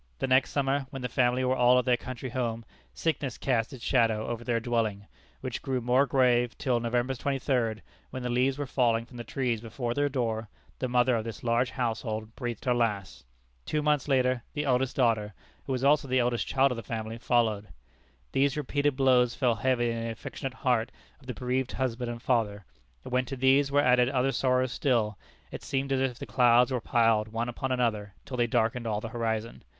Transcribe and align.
The 0.17 0.25
next 0.25 0.49
summer, 0.49 0.87
when 0.89 1.03
the 1.03 1.07
family 1.07 1.43
were 1.43 1.55
all 1.55 1.77
at 1.77 1.85
their 1.85 1.95
country 1.95 2.31
home, 2.31 2.65
sickness 2.91 3.37
cast 3.37 3.71
its 3.71 3.83
shadow 3.83 4.25
over 4.25 4.43
their 4.43 4.59
dwelling, 4.59 5.05
which 5.41 5.61
grew 5.61 5.79
more 5.79 6.07
grave 6.07 6.57
till 6.57 6.79
November 6.79 7.13
23d, 7.13 7.81
when 8.09 8.23
the 8.23 8.29
leaves 8.31 8.57
were 8.57 8.65
falling 8.65 9.05
from 9.05 9.17
the 9.17 9.23
trees 9.23 9.61
before 9.61 9.93
their 9.93 10.09
door, 10.09 10.49
the 10.79 10.87
mother 10.87 11.15
of 11.15 11.23
this 11.23 11.43
large 11.43 11.69
household 11.69 12.35
breathed 12.35 12.65
her 12.65 12.73
last. 12.73 13.25
Two 13.63 13.83
months 13.83 14.07
later 14.07 14.41
the 14.53 14.63
eldest 14.65 14.95
daughter, 14.95 15.35
who 15.65 15.71
was 15.71 15.83
also 15.83 16.07
the 16.07 16.17
eldest 16.17 16.47
child 16.47 16.71
of 16.71 16.77
the 16.77 16.81
family, 16.81 17.19
followed. 17.19 17.67
These 18.31 18.57
repeated 18.57 18.95
blows 18.95 19.35
fell 19.35 19.53
heavy 19.53 19.93
on 19.93 20.01
the 20.01 20.09
affectionate 20.09 20.55
heart 20.55 20.91
of 21.19 21.27
the 21.27 21.35
bereaved 21.35 21.73
husband 21.73 22.09
and 22.09 22.19
father, 22.23 22.65
and 23.03 23.13
when 23.13 23.25
to 23.25 23.35
these 23.35 23.71
were 23.71 23.81
added 23.81 24.09
other 24.09 24.31
sorrows 24.31 24.71
still, 24.71 25.19
it 25.51 25.61
seemed 25.61 25.91
as 25.91 25.99
if 25.99 26.17
the 26.17 26.25
clouds 26.25 26.71
were 26.71 26.81
piled 26.81 27.27
one 27.27 27.47
upon 27.47 27.71
another 27.71 28.15
till 28.25 28.37
they 28.37 28.47
darkened 28.47 28.87
all 28.87 28.99
the 28.99 29.09
horizon. 29.09 29.63